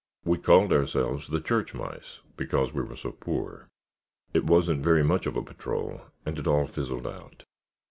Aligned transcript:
"We 0.25 0.39
called 0.39 0.73
ourselves 0.73 1.27
the 1.27 1.39
'Church 1.39 1.75
Mice' 1.75 2.21
because 2.35 2.73
we 2.73 2.81
were 2.81 2.95
so 2.95 3.11
poor. 3.11 3.67
It 4.33 4.45
wasn't 4.45 4.81
very 4.83 5.03
much 5.03 5.27
of 5.27 5.35
a 5.37 5.43
patrol 5.43 6.01
and 6.25 6.39
it 6.39 6.47
all 6.47 6.65
fizzled 6.65 7.05
out." 7.05 7.43